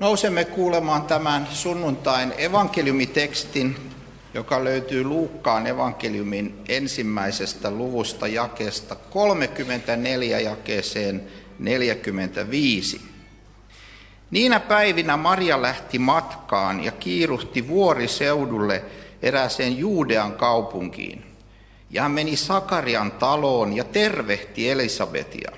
[0.00, 3.76] Nousemme kuulemaan tämän sunnuntain evankeliumitekstin,
[4.34, 11.22] joka löytyy Luukkaan evankeliumin ensimmäisestä luvusta jakeesta 34 jakeeseen
[11.58, 13.00] 45.
[14.30, 18.84] Niinä päivinä Maria lähti matkaan ja kiiruhti vuoriseudulle
[19.22, 21.24] erääseen Juudean kaupunkiin.
[21.90, 25.52] Ja hän meni Sakarian taloon ja tervehti Elisabetia.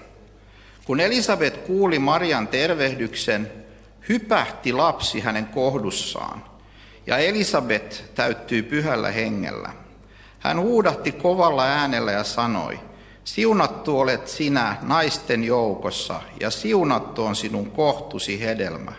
[0.84, 3.52] Kun Elisabet kuuli Marian tervehdyksen,
[4.09, 6.45] hypähti lapsi hänen kohdussaan,
[7.07, 9.72] ja Elisabet täyttyi pyhällä hengellä.
[10.39, 12.79] Hän huudahti kovalla äänellä ja sanoi,
[13.25, 18.93] Siunattu olet sinä naisten joukossa, ja siunattu on sinun kohtusi hedelmä.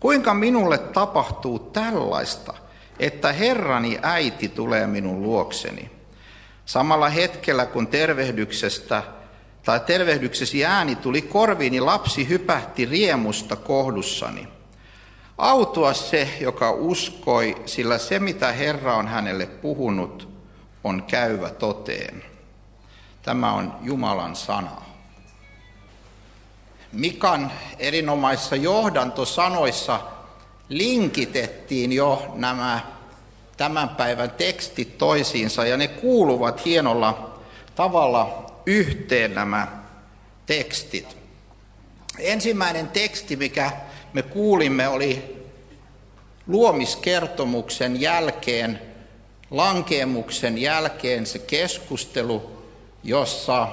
[0.00, 2.54] Kuinka minulle tapahtuu tällaista,
[2.98, 5.90] että Herrani äiti tulee minun luokseni?
[6.66, 9.02] Samalla hetkellä, kun tervehdyksestä
[9.68, 14.48] tai tervehdyksesi ääni tuli korviini, lapsi hypähti riemusta kohdussani.
[15.38, 20.28] Autua se, joka uskoi, sillä se mitä Herra on hänelle puhunut,
[20.84, 22.24] on käyvä toteen.
[23.22, 24.82] Tämä on Jumalan sana.
[26.92, 30.00] Mikan erinomaisissa johdantosanoissa
[30.68, 32.80] linkitettiin jo nämä
[33.56, 37.40] tämän päivän tekstit toisiinsa ja ne kuuluvat hienolla
[37.74, 39.66] tavalla yhteen nämä
[40.46, 41.16] tekstit.
[42.18, 43.70] Ensimmäinen teksti, mikä
[44.12, 45.44] me kuulimme, oli
[46.46, 48.82] luomiskertomuksen jälkeen,
[49.50, 52.62] lankeemuksen jälkeen se keskustelu,
[53.04, 53.68] jossa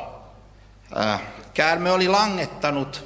[1.53, 3.05] käärme oli langettanut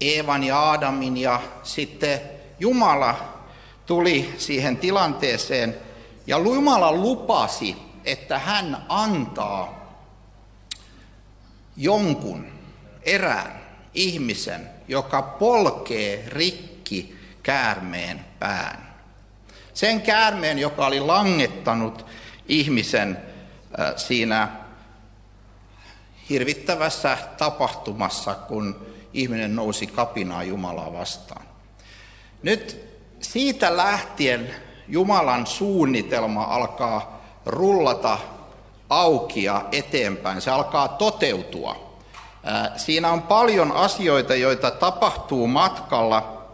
[0.00, 2.20] Eevan ja Aadamin ja sitten
[2.60, 3.34] Jumala
[3.86, 5.76] tuli siihen tilanteeseen
[6.26, 9.83] ja Jumala lupasi, että hän antaa
[11.76, 12.46] jonkun
[13.02, 13.60] erään
[13.94, 18.94] ihmisen, joka polkee rikki käärmeen pään.
[19.74, 22.06] Sen käärmeen, joka oli langettanut
[22.48, 23.18] ihmisen
[23.96, 24.48] siinä
[26.30, 31.46] hirvittävässä tapahtumassa, kun ihminen nousi kapinaa Jumalaa vastaan.
[32.42, 32.80] Nyt
[33.20, 34.54] siitä lähtien
[34.88, 38.18] Jumalan suunnitelma alkaa rullata
[39.00, 40.40] auki ja eteenpäin.
[40.40, 41.94] Se alkaa toteutua.
[42.76, 46.44] Siinä on paljon asioita, joita tapahtuu matkalla.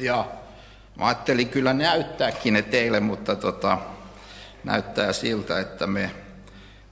[0.00, 0.24] Ja
[0.96, 3.78] mä ajattelin kyllä näyttääkin ne teille, mutta tota,
[4.64, 6.10] näyttää siltä, että me,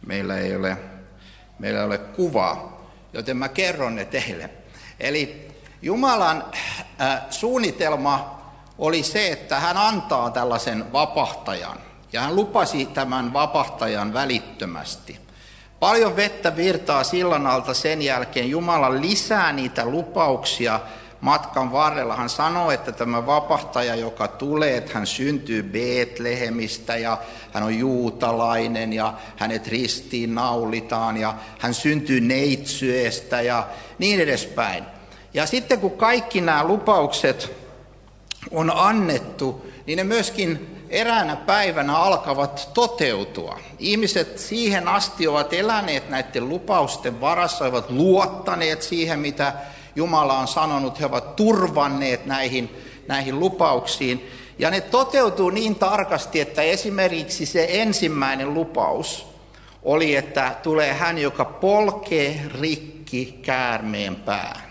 [0.07, 0.77] meillä, ei ole,
[1.59, 2.87] meillä ei ole kuvaa.
[3.13, 4.51] Joten mä kerron ne teille.
[5.01, 5.49] Eli
[5.83, 6.45] Jumalan
[7.01, 8.43] äh, suunnitelma
[8.79, 11.79] oli se, että hän antaa tällaisen vapahtajan.
[12.13, 15.19] Ja hän lupasi tämän vapahtajan välittömästi.
[15.81, 18.51] Paljon vettä virtaa sillan alta sen jälkeen.
[18.51, 20.81] Jumala lisää niitä lupauksia
[21.21, 22.17] matkan varrella.
[22.17, 27.19] Hän sanoi, että tämä vapahtaja, joka tulee, että hän syntyy Betlehemistä ja
[27.53, 33.67] hän on juutalainen ja hänet ristiin naulitaan ja hän syntyy neitsyöstä ja
[33.99, 34.85] niin edespäin.
[35.35, 37.53] Ja sitten kun kaikki nämä lupaukset
[38.51, 43.59] on annettu, niin ne myöskin eräänä päivänä alkavat toteutua.
[43.79, 49.53] Ihmiset siihen asti ovat eläneet näiden lupausten varassa, ovat luottaneet siihen, mitä
[49.97, 52.77] Jumala on sanonut, he ovat turvanneet näihin,
[53.09, 54.31] näihin lupauksiin.
[54.59, 59.27] Ja ne toteutuu niin tarkasti, että esimerkiksi se ensimmäinen lupaus
[59.83, 64.63] oli, että tulee hän, joka polkee rikki käärmeen pään.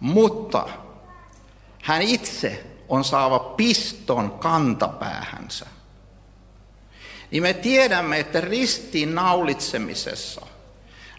[0.00, 0.68] Mutta
[1.82, 5.66] hän itse on saava piston kantapäähänsä.
[7.30, 10.46] Niin me tiedämme, että ristiin naulitsemisessa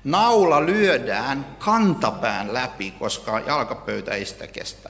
[0.03, 4.89] naula lyödään kantapään läpi, koska jalkapöytä ei sitä kestä.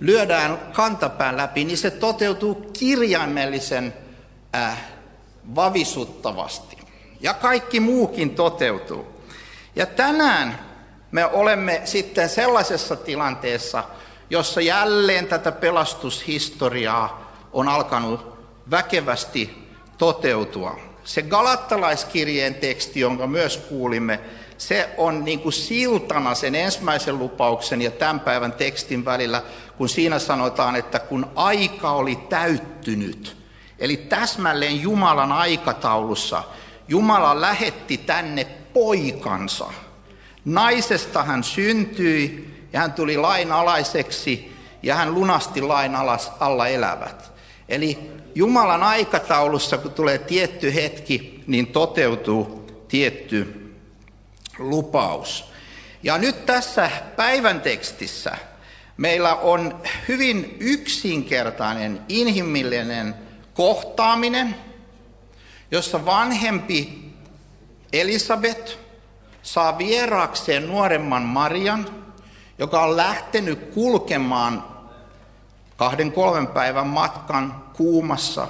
[0.00, 3.94] Lyödään kantapään läpi, niin se toteutuu kirjaimellisen
[4.56, 4.78] äh,
[5.54, 6.78] vavisuttavasti.
[7.20, 9.06] Ja kaikki muukin toteutuu.
[9.76, 10.58] Ja tänään
[11.10, 13.84] me olemme sitten sellaisessa tilanteessa,
[14.30, 18.38] jossa jälleen tätä pelastushistoriaa on alkanut
[18.70, 19.68] väkevästi
[19.98, 20.78] toteutua.
[21.04, 24.20] Se galattalaiskirjeen teksti, jonka myös kuulimme,
[24.58, 29.42] se on niin kuin siltana sen ensimmäisen lupauksen ja tämän päivän tekstin välillä,
[29.76, 33.36] kun siinä sanotaan, että kun aika oli täyttynyt,
[33.78, 36.42] eli täsmälleen Jumalan aikataulussa,
[36.88, 39.66] Jumala lähetti tänne poikansa.
[40.44, 47.32] Naisesta hän syntyi ja hän tuli lain alaiseksi ja hän lunasti lain alas, alla elävät.
[47.68, 53.72] Eli Jumalan aikataulussa, kun tulee tietty hetki, niin toteutuu tietty
[54.58, 55.52] lupaus.
[56.02, 58.36] Ja nyt tässä päivän tekstissä
[58.96, 63.14] meillä on hyvin yksinkertainen, inhimillinen
[63.54, 64.56] kohtaaminen,
[65.70, 67.12] jossa vanhempi
[67.92, 68.78] Elisabet
[69.42, 72.05] saa vieraakseen nuoremman Marian,
[72.58, 74.64] joka on lähtenyt kulkemaan
[75.76, 78.48] kahden kolmen päivän matkan kuumassa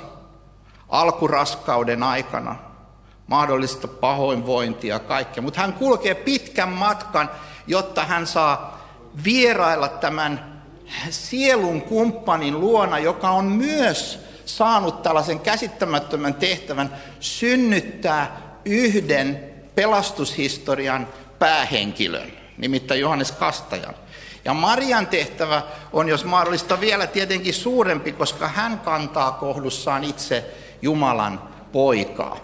[0.88, 2.56] alkuraskauden aikana,
[3.26, 5.43] mahdollista pahoinvointia ja kaikkea.
[5.43, 7.31] Mutta hän kulkee pitkän matkan,
[7.67, 8.79] jotta hän saa
[9.25, 10.62] vierailla tämän
[11.11, 23.00] sielun kumppanin luona, joka on myös saanut tällaisen käsittämättömän tehtävän synnyttää yhden pelastushistorian päähenkilön, nimittäin
[23.00, 23.94] Johannes Kastajan.
[24.44, 25.62] Ja Marian tehtävä
[25.93, 30.44] on, jos mahdollista, vielä tietenkin suurempi, koska hän kantaa kohdussaan itse
[30.82, 32.37] Jumalan poikaa.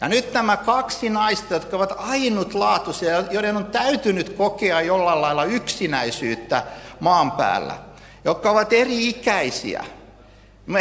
[0.00, 6.62] Ja nyt nämä kaksi naista, jotka ovat ainutlaatuisia, joiden on täytynyt kokea jollain lailla yksinäisyyttä
[7.00, 7.74] maan päällä,
[8.24, 9.84] jotka ovat eri-ikäisiä,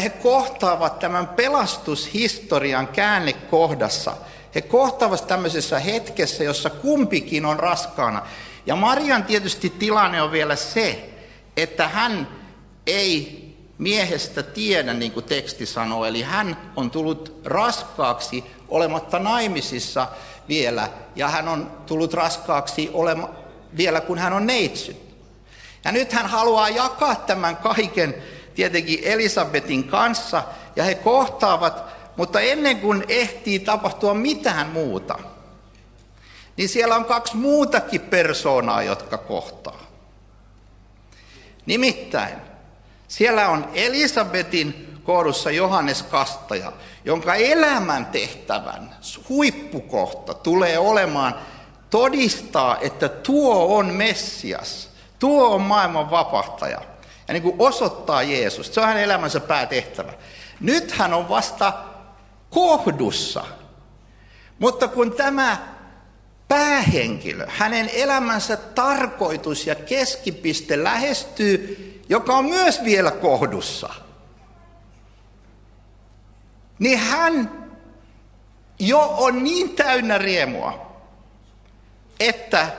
[0.03, 4.13] he kohtaavat tämän pelastushistorian käännekohdassa.
[4.55, 8.21] He kohtaavat tämmöisessä hetkessä, jossa kumpikin on raskaana.
[8.69, 11.09] Ja Marian tietysti tilanne on vielä se,
[11.57, 12.27] että hän
[12.87, 13.45] ei
[13.77, 16.05] miehestä tiedä, niin kuin teksti sanoo.
[16.05, 20.07] Eli hän on tullut raskaaksi olematta naimisissa
[20.49, 23.29] vielä, ja hän on tullut raskaaksi olema,
[23.77, 24.95] vielä, kun hän on neitsy.
[25.85, 28.15] Ja nyt hän haluaa jakaa tämän kaiken
[28.55, 30.43] tietenkin Elisabetin kanssa,
[30.75, 31.83] ja he kohtaavat,
[32.17, 35.19] mutta ennen kuin ehtii tapahtua mitään muuta,
[36.59, 39.79] niin siellä on kaksi muutakin persoonaa, jotka kohtaa.
[41.65, 42.35] Nimittäin
[43.07, 46.71] siellä on Elisabetin kohdussa Johannes Kastaja,
[47.05, 48.95] jonka elämän tehtävän
[49.29, 51.35] huippukohta tulee olemaan
[51.89, 54.89] todistaa, että tuo on Messias,
[55.19, 56.81] tuo on maailman vapahtaja.
[57.27, 60.13] Ja niin kuin osoittaa Jeesus, se on hänen elämänsä päätehtävä.
[60.59, 61.73] Nyt hän on vasta
[62.49, 63.43] kohdussa.
[64.59, 65.78] Mutta kun tämä
[66.49, 73.89] päähenkilö, hänen elämänsä tarkoitus ja keskipiste lähestyy, joka on myös vielä kohdussa,
[76.79, 77.51] niin hän
[78.79, 81.01] jo on niin täynnä riemua,
[82.19, 82.69] että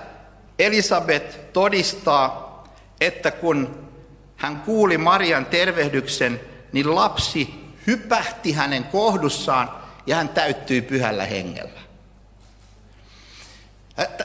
[0.58, 2.64] Elisabet todistaa,
[3.00, 3.88] että kun
[4.37, 6.40] hän kuuli Marian tervehdyksen,
[6.72, 7.55] niin lapsi
[7.87, 9.70] hypähti hänen kohdussaan
[10.06, 11.81] ja hän täyttyi pyhällä hengellä.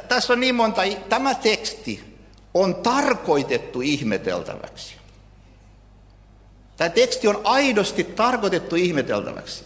[0.07, 2.15] Tässä on niin monta, tämä teksti
[2.53, 4.95] on tarkoitettu ihmeteltäväksi.
[6.77, 9.63] Tämä teksti on aidosti tarkoitettu ihmeteltäväksi.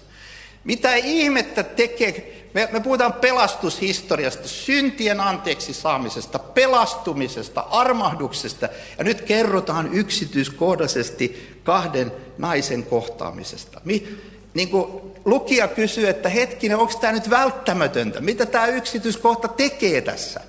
[0.64, 9.94] Mitä ihmettä tekee, me, me puhutaan pelastushistoriasta, syntien anteeksi saamisesta, pelastumisesta, armahduksesta, ja nyt kerrotaan
[9.94, 13.82] yksityiskohtaisesti kahden naisen kohtaamisesta.
[13.84, 14.18] Mi,
[14.54, 18.22] niin kuin lukija kysyy, että hetkinen, onko tämä nyt välttämätöntä?
[18.22, 20.42] Mitä tämä yksityiskohta tekee tässä?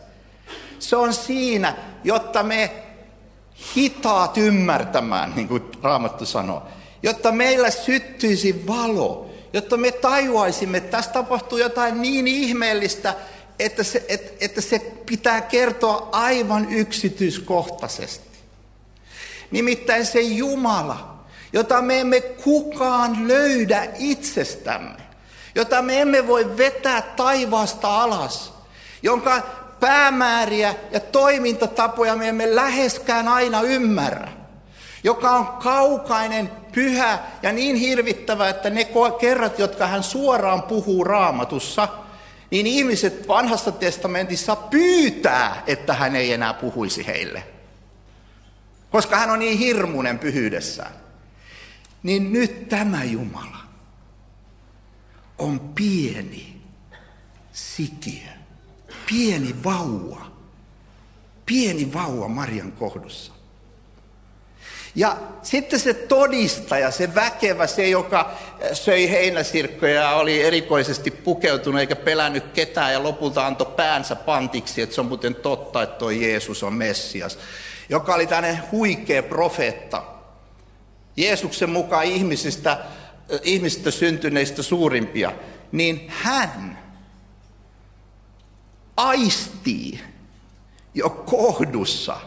[0.78, 2.70] Se on siinä, jotta me
[3.76, 6.62] hitaat ymmärtämään, niin kuin Raamattu sanoo,
[7.02, 13.14] jotta meillä syttyisi valo, jotta me tajuaisimme, että tässä tapahtuu jotain niin ihmeellistä,
[13.58, 18.30] että se, että, että se pitää kertoa aivan yksityiskohtaisesti.
[19.50, 21.09] Nimittäin se Jumala,
[21.52, 24.96] jota me emme kukaan löydä itsestämme,
[25.54, 28.54] jota me emme voi vetää taivaasta alas,
[29.02, 29.42] jonka
[29.80, 34.28] päämääriä ja toimintatapoja me emme läheskään aina ymmärrä,
[35.04, 38.88] joka on kaukainen, pyhä ja niin hirvittävä, että ne
[39.20, 41.88] kerrat, jotka hän suoraan puhuu raamatussa,
[42.50, 47.42] niin ihmiset vanhassa testamentissa pyytää, että hän ei enää puhuisi heille.
[48.90, 50.92] Koska hän on niin hirmuinen pyhyydessään.
[52.02, 53.60] Niin nyt tämä Jumala
[55.38, 56.60] on pieni
[57.52, 58.40] sikiö
[59.10, 60.26] pieni vauva,
[61.46, 63.32] pieni vauva Marian kohdussa.
[64.94, 68.30] Ja sitten se todistaja, se väkevä, se joka
[68.72, 74.94] söi heinäsirkkoja ja oli erikoisesti pukeutunut eikä pelännyt ketään ja lopulta antoi päänsä pantiksi, että
[74.94, 77.38] se on muuten totta, että tuo Jeesus on Messias.
[77.88, 80.02] Joka oli tämmöinen huikea profeetta.
[81.16, 82.84] Jeesuksen mukaan ihmisistä,
[83.42, 85.32] ihmisistä syntyneistä suurimpia.
[85.72, 86.78] Niin hän
[88.96, 90.00] aistii
[90.94, 92.20] jo kohdussa,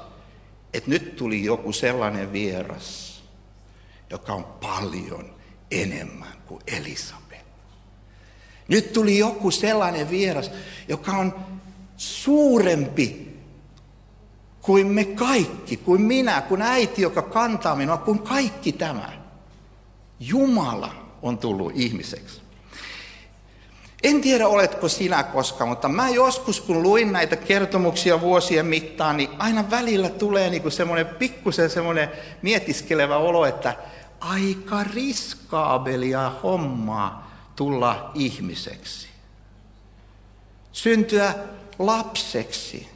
[0.73, 3.23] että nyt tuli joku sellainen vieras,
[4.09, 5.35] joka on paljon
[5.71, 7.45] enemmän kuin Elisabet.
[8.67, 10.51] Nyt tuli joku sellainen vieras,
[10.87, 11.35] joka on
[11.97, 13.32] suurempi
[14.63, 19.09] kuin me kaikki, kuin minä, kuin äiti, joka kantaa minua, kuin kaikki tämä.
[20.19, 22.41] Jumala on tullut ihmiseksi.
[24.03, 29.29] En tiedä, oletko sinä koskaan, mutta mä joskus, kun luin näitä kertomuksia vuosien mittaan, niin
[29.39, 32.09] aina välillä tulee niin kuin semmoinen pikkusen semmoinen
[32.41, 33.75] mietiskelevä olo, että
[34.19, 39.07] aika riskaabelia hommaa tulla ihmiseksi.
[40.71, 41.35] Syntyä
[41.79, 42.92] lapseksi,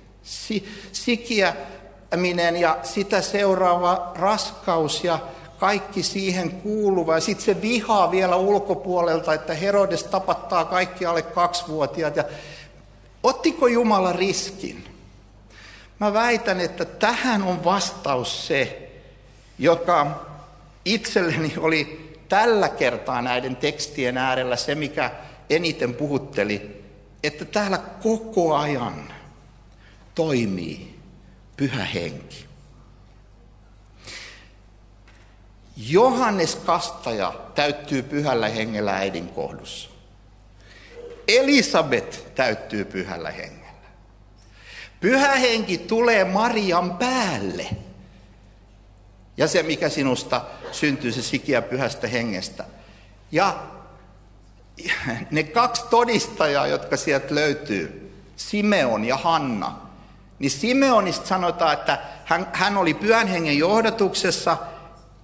[0.91, 5.19] sikiäminen ja sitä seuraava raskaus ja
[5.59, 7.13] kaikki siihen kuuluva.
[7.15, 12.15] Ja sitten se vihaa vielä ulkopuolelta, että Herodes tapattaa kaikki alle kaksivuotiaat.
[12.15, 12.23] Ja
[13.23, 14.83] ottiko Jumala riskin?
[15.99, 18.89] Mä väitän, että tähän on vastaus se,
[19.59, 20.25] joka
[20.85, 25.11] itselleni oli tällä kertaa näiden tekstien äärellä se, mikä
[25.49, 26.83] eniten puhutteli,
[27.23, 29.13] että täällä koko ajan
[30.17, 30.99] toimii
[31.57, 32.45] pyhä henki.
[35.77, 39.89] Johannes Kastaja täyttyy pyhällä hengellä äidin kohdussa.
[41.27, 43.67] Elisabet täyttyy pyhällä hengellä.
[44.99, 47.69] Pyhä henki tulee Marian päälle.
[49.37, 52.65] Ja se, mikä sinusta syntyy, se sikiä pyhästä hengestä.
[53.31, 53.63] Ja
[55.31, 59.86] ne kaksi todistajaa, jotka sieltä löytyy, Simeon ja Hanna,
[60.39, 64.57] niin Simeonista sanotaan, että hän, hän oli pyhän hengen johdatuksessa–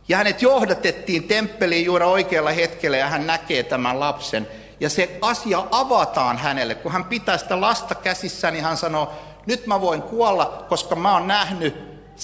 [0.07, 4.47] ja hänet johdatettiin temppeliin juuri oikealla hetkellä ja hän näkee tämän lapsen.
[4.79, 6.75] Ja se asia avataan hänelle.
[6.75, 9.13] Kun hän pitää sitä lasta käsissä, niin hän sanoo,
[9.45, 11.75] nyt mä voin kuolla, koska mä oon nähnyt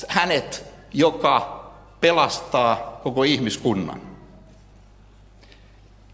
[0.07, 1.65] hänet, joka
[2.01, 4.01] pelastaa koko ihmiskunnan.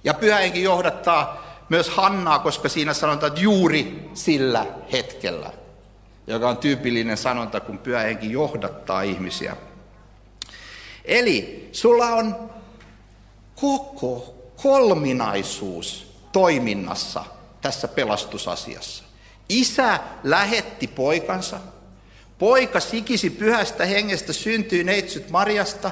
[0.04, 5.52] Ja pyhähenki johdattaa myös Hannaa, koska siinä sanotaan, että juuri sillä hetkellä,
[6.28, 9.58] joka on tyypillinen sanonta, kun pyhähenki johdattaa ihmisiä.
[11.06, 12.50] Eli sulla on
[13.56, 17.26] koko kolminaisuus toiminnassa
[17.62, 19.04] tässä pelastusasiassa.
[19.50, 21.60] Isä lähetti poikansa,
[22.40, 25.92] poika sikisi pyhästä hengestä, syntyi neitsyt Marjasta,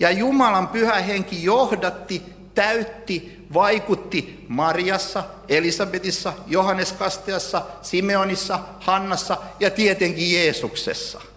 [0.00, 2.22] ja Jumalan pyhä henki johdatti,
[2.54, 11.20] täytti, vaikutti Marjassa, Elisabetissa, Johannes Kasteassa, Simeonissa, Hannassa ja tietenkin Jeesuksessa–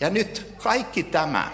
[0.00, 1.50] Ja nyt kaikki tämä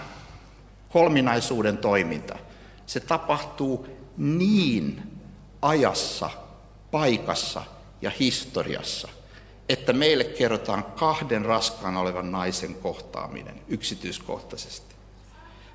[0.89, 2.37] kolminaisuuden toiminta,
[2.85, 3.87] se tapahtuu
[4.17, 5.01] niin
[5.61, 6.29] ajassa,
[6.91, 7.63] paikassa
[8.01, 9.07] ja historiassa,
[9.69, 14.92] että meille kerrotaan kahden raskaan olevan naisen kohtaaminen yksityiskohtaisesti.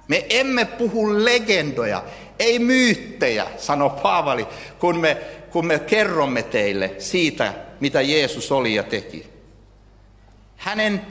[0.08, 2.04] Me emme puhu legendoja,
[2.38, 4.46] ei myyttejä, sanoo Paavali,
[4.78, 5.16] kun me,
[5.50, 9.26] kun me kerromme teille siitä, mitä Jeesus oli ja teki.
[10.56, 11.06] Hänen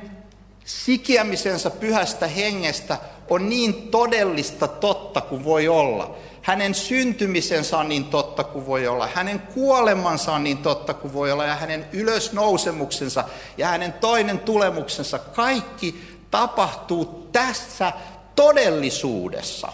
[0.65, 2.97] sikiämisensä pyhästä hengestä
[3.29, 6.15] on niin todellista totta kuin voi olla.
[6.41, 9.09] Hänen syntymisensä on niin totta kuin voi olla.
[9.13, 11.45] Hänen kuolemansa on niin totta kuin voi olla.
[11.45, 13.23] Ja hänen ylösnousemuksensa
[13.57, 15.19] ja hänen toinen tulemuksensa.
[15.19, 16.01] Kaikki
[16.31, 17.93] tapahtuu tässä
[18.37, 19.73] todellisuudessa.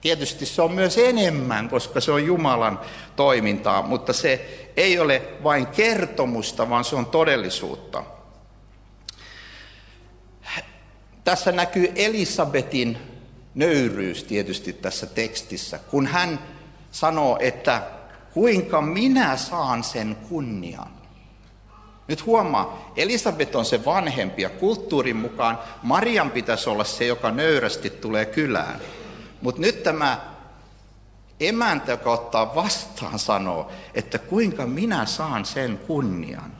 [0.00, 2.80] Tietysti se on myös enemmän, koska se on Jumalan
[3.16, 8.04] toimintaa, mutta se ei ole vain kertomusta, vaan se on todellisuutta.
[11.24, 12.98] Tässä näkyy Elisabetin
[13.54, 16.38] nöyryys tietysti tässä tekstissä, kun hän
[16.90, 17.82] sanoo, että
[18.34, 21.03] kuinka minä saan sen kunnian.
[22.08, 27.90] Nyt huomaa, Elisabet on se vanhempi ja kulttuurin mukaan Marian pitäisi olla se, joka nöyrästi
[27.90, 28.80] tulee kylään.
[29.40, 30.20] Mutta nyt tämä
[31.40, 36.52] emäntä, joka ottaa vastaan, sanoo, että kuinka minä saan sen kunnian,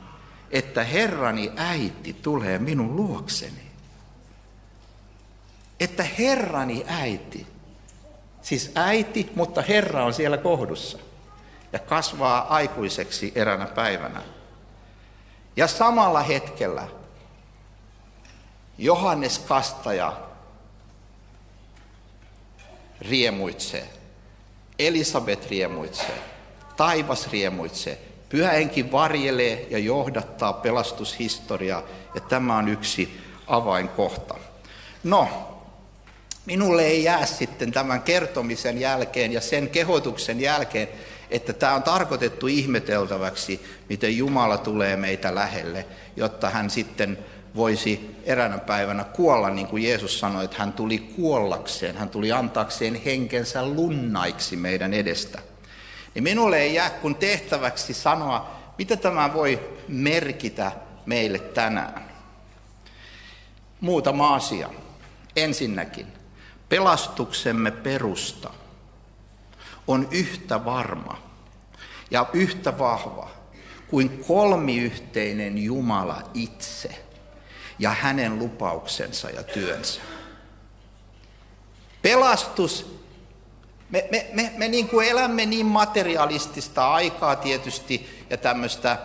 [0.51, 3.65] että Herrani äiti tulee minun luokseni
[5.79, 7.47] että Herrani äiti,
[8.41, 10.97] siis äiti, mutta Herra on siellä kohdussa
[11.73, 14.21] ja kasvaa aikuiseksi eränä päivänä.
[15.57, 16.87] Ja samalla hetkellä
[18.77, 20.21] Johannes Kastaja
[23.01, 23.89] riemuitsee,
[24.79, 26.19] Elisabet riemuitsee,
[26.77, 31.83] taivas riemuitsee, pyhäenkin varjelee ja johdattaa pelastushistoriaa,
[32.15, 34.35] ja tämä on yksi avainkohta.
[35.03, 35.55] No,
[36.45, 40.87] Minulle ei jää sitten tämän kertomisen jälkeen ja sen kehotuksen jälkeen,
[41.35, 47.17] että tämä on tarkoitettu ihmeteltäväksi, miten Jumala tulee meitä lähelle, jotta hän sitten
[47.55, 52.95] voisi eräänä päivänä kuolla, niin kuin Jeesus sanoi, että hän tuli kuollakseen, hän tuli antaakseen
[52.95, 55.41] henkensä lunnaiksi meidän edestä.
[56.13, 60.71] Niin minulle ei jää kun tehtäväksi sanoa, mitä tämä voi merkitä
[61.05, 62.05] meille tänään.
[63.81, 64.69] Muutama asia.
[65.35, 66.07] Ensinnäkin,
[66.69, 68.49] pelastuksemme perusta
[69.87, 71.24] on yhtä varma
[72.11, 73.29] ja yhtä vahva
[73.87, 77.05] kuin kolmiyhteinen Jumala itse
[77.79, 80.01] ja hänen lupauksensa ja työnsä.
[82.01, 82.99] Pelastus,
[83.89, 88.97] me, me, me, me niin kuin elämme niin materialistista aikaa tietysti ja tämmöistä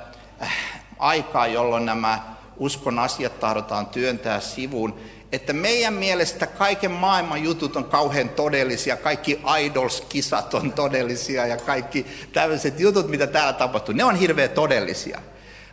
[0.42, 5.00] äh, aikaa, jolloin nämä uskon asiat tahdotaan työntää sivuun,
[5.32, 12.06] että meidän mielestä kaiken maailman jutut on kauhean todellisia, kaikki idols-kisat on todellisia ja kaikki
[12.32, 15.20] tämmöiset jutut, mitä täällä tapahtuu, ne on hirveän todellisia.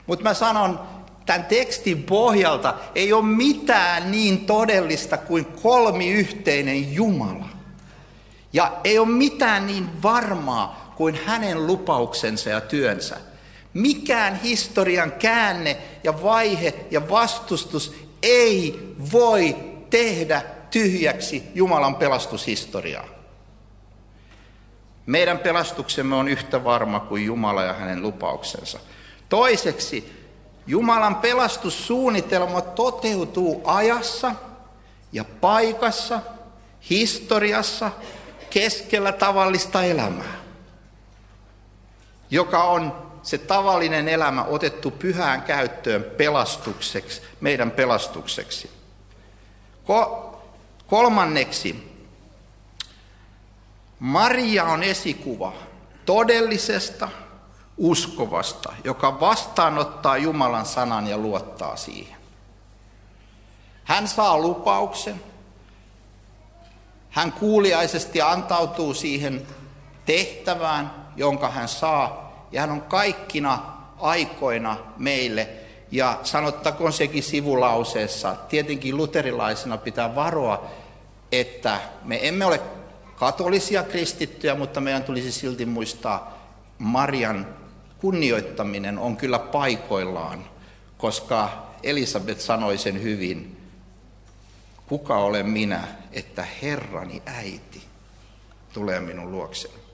[0.08, 0.80] Mutta mä sanon,
[1.26, 7.50] tämän tekstin pohjalta ei ole mitään niin todellista kuin kolmiyhteinen Jumala.
[8.54, 13.18] Ja ei ole mitään niin varmaa kuin hänen lupauksensa ja työnsä.
[13.74, 19.56] Mikään historian käänne ja vaihe ja vastustus ei voi
[19.90, 20.42] tehdä
[20.72, 23.06] tyhjäksi Jumalan pelastushistoriaa.
[25.06, 28.80] Meidän pelastuksemme on yhtä varma kuin Jumala ja hänen lupauksensa.
[29.30, 30.28] Toiseksi,
[30.68, 34.36] Jumalan pelastussuunnitelma toteutuu ajassa
[35.12, 36.20] ja paikassa,
[36.90, 37.92] historiassa,
[38.50, 40.34] keskellä tavallista elämää,
[42.32, 48.72] joka on se tavallinen elämä otettu pyhään käyttöön pelastukseksi, meidän pelastukseksi.
[49.86, 50.36] Ko-
[50.88, 51.98] kolmanneksi,
[54.00, 55.54] Maria on esikuva
[56.06, 57.10] todellisesta,
[57.78, 62.18] uskovasta, joka vastaanottaa Jumalan sanan ja luottaa siihen.
[63.84, 65.22] Hän saa lupauksen,
[67.10, 69.48] hän kuuliaisesti antautuu siihen
[70.06, 75.50] tehtävään, jonka hän saa, ja hän on kaikkina aikoina meille.
[75.92, 80.72] Ja sanottakoon sekin sivulauseessa, tietenkin luterilaisena pitää varoa,
[81.32, 82.62] että me emme ole
[83.16, 86.38] katolisia kristittyjä, mutta meidän tulisi silti muistaa
[86.78, 87.48] Marian
[87.98, 90.46] kunnioittaminen on kyllä paikoillaan,
[90.98, 93.58] koska Elisabeth sanoi sen hyvin,
[94.88, 97.82] kuka olen minä, että Herrani äiti
[98.74, 99.87] tulee minun luokseni.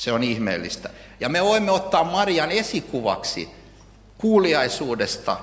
[0.00, 0.90] Se on ihmeellistä.
[1.20, 3.50] Ja me voimme ottaa Marian esikuvaksi
[4.18, 5.36] kuuliaisuudesta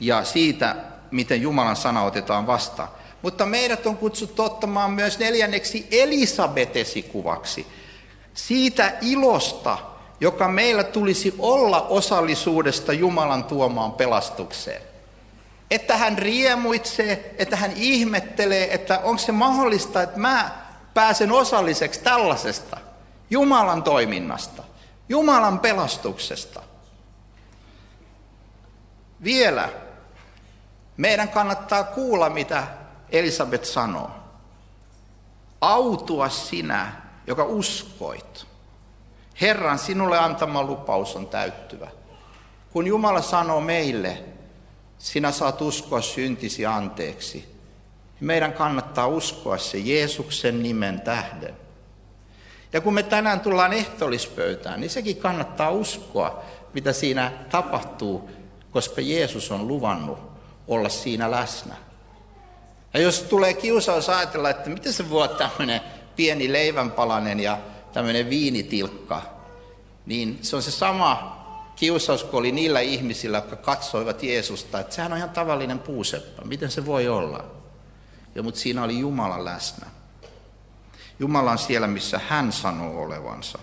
[0.00, 0.76] ja siitä,
[1.10, 2.88] miten Jumalan sana otetaan vastaan.
[3.22, 7.66] Mutta meidät on kutsuttu ottamaan myös neljänneksi Elisabet esikuvaksi.
[8.34, 9.78] Siitä ilosta,
[10.20, 14.82] joka meillä tulisi olla osallisuudesta Jumalan tuomaan pelastukseen.
[15.70, 20.50] Että hän riemuitsee, että hän ihmettelee, että onko se mahdollista, että mä
[20.94, 22.87] pääsen osalliseksi tällaisesta.
[23.30, 24.62] Jumalan toiminnasta,
[25.08, 26.62] Jumalan pelastuksesta.
[29.24, 29.68] Vielä
[30.96, 32.66] meidän kannattaa kuulla, mitä
[33.10, 34.10] Elisabet sanoo.
[35.60, 36.92] Autua sinä,
[37.26, 38.46] joka uskoit.
[39.40, 41.90] Herran sinulle antama lupaus on täyttyvä.
[42.72, 44.24] Kun Jumala sanoo meille,
[44.98, 51.67] sinä saat uskoa syntisi anteeksi, niin meidän kannattaa uskoa se Jeesuksen nimen tähden.
[52.72, 58.30] Ja kun me tänään tullaan ehtoollispöytään, niin sekin kannattaa uskoa, mitä siinä tapahtuu,
[58.70, 60.18] koska Jeesus on luvannut
[60.68, 61.74] olla siinä läsnä.
[62.94, 65.80] Ja jos tulee kiusaus ajatella, että miten se voi tämmöinen
[66.16, 67.58] pieni leivänpalanen ja
[67.92, 69.22] tämmöinen viinitilkka,
[70.06, 71.38] niin se on se sama
[71.76, 76.70] kiusaus kuin oli niillä ihmisillä, jotka katsoivat Jeesusta, että sehän on ihan tavallinen puuseppä, miten
[76.70, 77.44] se voi olla?
[78.34, 79.86] Ja, mutta siinä oli Jumala läsnä.
[81.18, 83.58] Jumala on siellä, missä hän sanoo olevansa.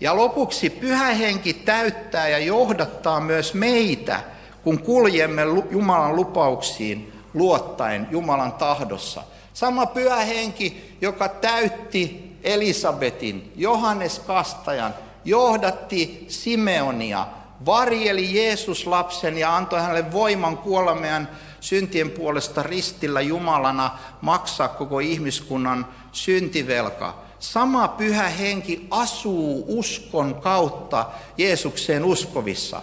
[0.00, 4.20] Ja lopuksi pyhä henki täyttää ja johdattaa myös meitä,
[4.62, 9.22] kun kuljemme Jumalan lupauksiin luottaen Jumalan tahdossa.
[9.54, 17.26] Sama pyhä henki, joka täytti Elisabetin, Johannes Kastajan, johdatti Simeonia,
[17.66, 21.28] varjeli Jeesus lapsen ja antoi hänelle voiman kuolla meidän
[21.60, 27.14] syntien puolesta ristillä Jumalana maksaa koko ihmiskunnan syntivelka.
[27.38, 31.06] Sama pyhä henki asuu uskon kautta
[31.38, 32.82] Jeesukseen uskovissa.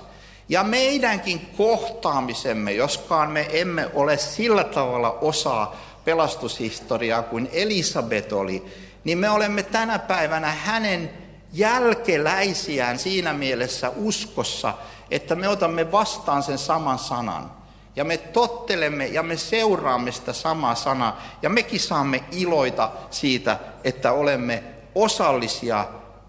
[0.49, 8.65] Ja meidänkin kohtaamisemme, joskaan me emme ole sillä tavalla osaa pelastushistoriaa kuin Elisabet oli,
[9.03, 11.09] niin me olemme tänä päivänä hänen
[11.53, 14.73] jälkeläisiään siinä mielessä uskossa,
[15.11, 17.56] että me otamme vastaan sen saman sanan.
[17.97, 21.21] Ja me tottelemme ja me seuraamme sitä samaa sanaa.
[21.41, 24.63] Ja mekin saamme iloita siitä, että olemme
[24.95, 25.85] osallisia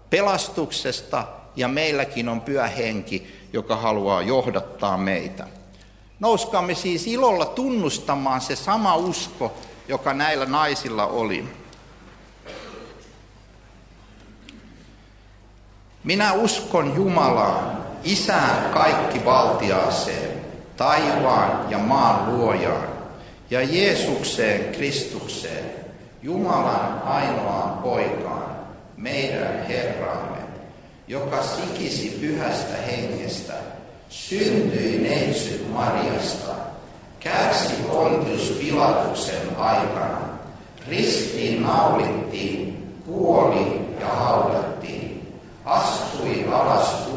[0.09, 5.47] pelastuksesta ja meilläkin on pyhä henki, joka haluaa johdattaa meitä.
[6.19, 9.53] Nouskaamme siis ilolla tunnustamaan se sama usko,
[9.87, 11.45] joka näillä naisilla oli.
[16.03, 20.28] Minä uskon Jumalaan, Isään kaikki valtiaaseen,
[20.79, 22.87] taivaan ja maan luojaan,
[23.49, 25.65] ja Jeesukseen Kristukseen,
[26.21, 28.55] Jumalan ainoaan poikaan,
[28.97, 30.37] meidän Herramme,
[31.07, 33.53] joka sikisi pyhästä hengestä,
[34.09, 36.55] syntyi neitsyt Mariasta,
[37.19, 40.19] kärsi Pontius Pilatuksen aikana,
[40.87, 45.33] ristiin naulittiin, kuoli ja haudattiin,
[45.65, 47.08] astui alas